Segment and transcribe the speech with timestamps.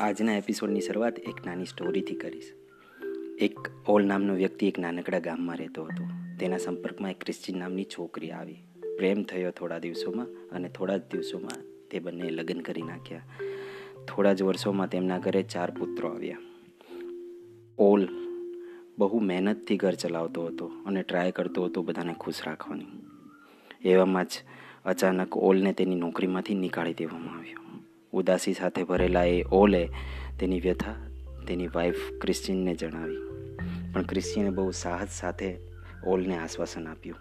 [0.00, 2.52] આજના એપિસોડની શરૂઆત એક નાની સ્ટોરીથી કરીશ.
[3.38, 6.04] એક ઓલ નામનો વ્યક્તિ એક નાનકડા ગામમાં રહેતો હતો.
[6.40, 8.56] તેના સંપર્કમાં એક ક્રિશ્ચિન નામની છોકરી આવી.
[8.96, 13.22] પ્રેમ થયો થોડા દિવસોમાં અને થોડા જ દિવસોમાં તે બંને લગ્ન કરી નાખ્યા.
[14.08, 16.38] થોડા જ વર્ષોમાં તેમના ઘરે ચાર પુત્રો આવ્યા.
[17.78, 18.08] ઓલ
[18.98, 22.86] બહુ મહેનતથી ઘર ચલાવતો હતો અને ટ્રાય કરતો હતો બધાને ખુશ રાખવાની.
[23.84, 24.30] એવામાં જ
[24.84, 27.60] અચાનક ઓલને તેની નોકરીમાંથી નીકાળી દેવામાં આવ્યો.
[28.16, 29.88] ઉદાસી સાથે ભરેલા એ ઓલે
[30.40, 30.94] તેની વ્યથા
[31.48, 33.18] તેની વાઈફ ક્રિશ્ચિનને જણાવી.
[33.92, 35.58] પણ ક્રિશ્ચિને બહુ સાહસ સાથે
[36.06, 37.16] ઓલને આશ્વાસન આપ્યું.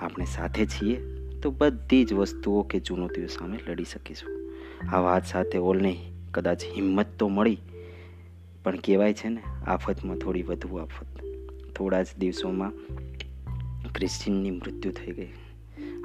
[0.00, 0.96] આપણે સાથે છીએ
[1.42, 4.32] તો બધી જ વસ્તુઓ કે ચુનૌતીઓ સામે લડી શકીશું.
[4.92, 5.96] આ વાત સાથે ઓલને
[6.30, 7.58] કદાચ હિંમત તો મળી,
[8.64, 11.06] પણ કહેવાય છે ને, આફતમાં થોડી વધુ આફત.
[11.76, 12.72] થોડા જ દિવસોમાં
[13.92, 15.32] ક્રિશ્ચિનની મૃત્યુ થઈ ગઈ.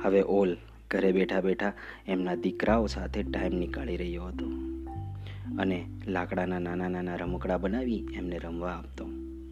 [0.04, 0.58] હવે ઓલ
[0.92, 1.74] ઘરે બેઠા બેઠા
[2.08, 4.48] એમના દીકરાઓ સાથે ટાઈમ નીકાળી રહ્યો હતો.
[5.60, 9.06] અને લાકડાના નાના નાના રમકડા બનાવી એમને રમવા આપતો.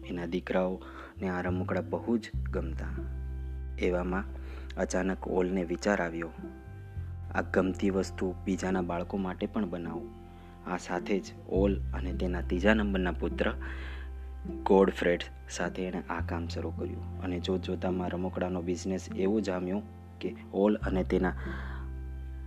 [0.06, 2.92] એના દીકરાઓને આ રમકડા બહુ જ ગમતા.
[3.78, 4.24] એવામાં
[4.76, 6.30] અચાનક ઓલને વિચાર આવ્યો,
[7.34, 10.08] આ ગમતી વસ્તુ બીજાના બાળકો માટે પણ બનાવું.
[10.66, 13.52] આ સાથે જ ઓલ અને તેના ત્રીજા નંબરના પુત્ર
[14.62, 17.22] ગોડફ્રેડ સાથે એણે આ કામ શરૂ કર્યું.
[17.22, 19.82] અને જોત જોતામાં રમકડાનો બિઝનેસ એવો જામ્યો
[20.20, 21.34] કે ઓલ અને તેના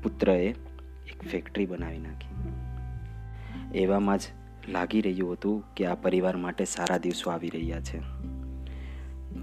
[0.04, 0.38] પુત્રએ
[1.12, 2.34] એક ફેક્ટરી બનાવી નાખી.
[3.78, 4.22] એવામાં જ
[4.70, 8.00] લાગી રહ્યું હતું કે આ પરિવાર માટે સારા દિવસો આવી રહ્યા છે.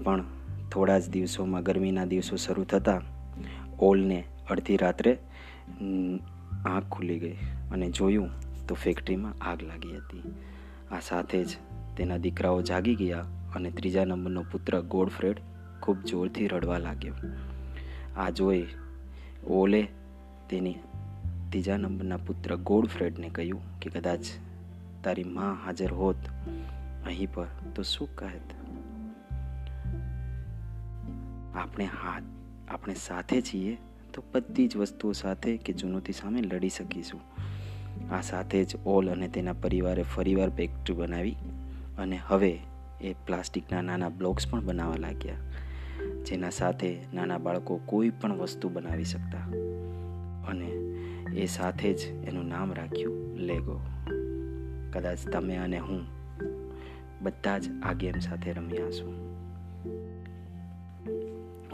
[0.03, 0.23] પણ
[0.71, 3.01] થોડા જ દિવસોમાં ગરમીના દિવસો શરૂ થતાં
[3.79, 5.17] ઓલને અડધી રાત્રે
[6.65, 7.37] આંખ ખુલી ગઈ
[7.71, 8.29] અને જોયું
[8.67, 10.23] તો ફેક્ટરીમાં આગ લાગી હતી.
[10.91, 11.47] આ સાથે જ
[11.97, 15.39] તેના દીકરાઓ જાગી ગયા અને ત્રીજા નંબરનો પુત્ર ગોડફ્રેડ
[15.81, 17.15] ખૂબ જોરથી રડવા લાગ્યો.
[18.17, 18.67] આ જોઈ
[19.47, 19.87] ઓલે
[20.49, 20.75] તેની
[21.49, 24.19] ત્રીજા નંબરના પુત્ર ગોડફ્રેડને કહ્યું કે કદાચ
[25.03, 26.15] તારી માં હાજર હોત
[27.05, 28.41] અહીં પર તો શું કહેત?
[31.55, 32.23] આપણે હાથ
[32.67, 33.77] આપણે સાથે છીએ
[34.13, 37.21] તો બધી જ વસ્તુઓ સાથે કે ચુનૌતી સામે લડી શકીશું.
[38.13, 41.35] આ સાથે જ ઓલ અને તેના પરિવારે ફરીવાર ફેક્ટરી બનાવી
[41.97, 42.59] અને હવે
[43.01, 45.35] એ પ્લાસ્ટિકના નાના બ્લોક્સ પણ બનાવવા લાગ્યા.
[46.25, 49.45] જેના સાથે નાના બાળકો કોઈ પણ વસ્તુ બનાવી શકતા.
[50.47, 50.69] અને
[51.35, 53.79] એ સાથે જ એનું નામ રાખ્યું લેગો
[54.93, 56.01] કદાચ તમે અને હું
[57.21, 59.31] બધા જ આ ગેમ સાથે રમ્યા છું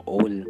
[0.08, 0.44] ઓલ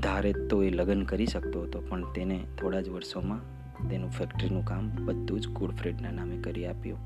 [0.00, 3.40] ધારે તો એ લગ્ન કરી શકતો હતો, પણ તેને થોડા જ વર્ષોમાં
[3.88, 6.98] તેનું ફેક્ટરીનું કામ બધું જ ગોડફ્રેડના નામે કરી આપ્યું.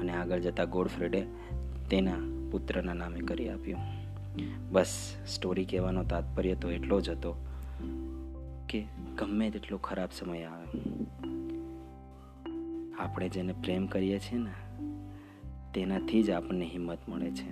[0.00, 1.22] અને આગળ જતાં ગોડફ્રેડે
[1.90, 2.18] તેના
[2.50, 4.05] પુત્રના નામે કરી આપ્યું.
[4.44, 7.46] બસ સ્ટોરી કહેવાનો તાત્પર્ય તો એટલો જ હતો
[8.68, 8.84] કે
[9.16, 10.80] ગમે તેટલો ખરાબ સમય આવે.
[12.98, 14.52] આપણે જેને પ્રેમ કરીએ છીએ ને,
[15.74, 17.50] તેનાથી જ આપણને હિંમત મળે છે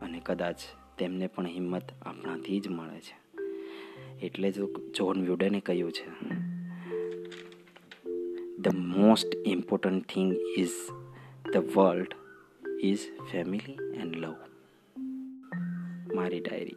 [0.00, 0.56] અને કદાચ
[0.98, 3.24] તેમને પણ હિંમત આપણાથી જ મળે છે.
[4.26, 6.28] એટલે જ જોન વ્યુડને કહ્યું છે
[8.58, 10.70] the most important thing is
[11.52, 12.14] the world
[12.80, 12.98] is
[13.32, 14.34] family and love
[16.24, 16.76] हमारी डायरी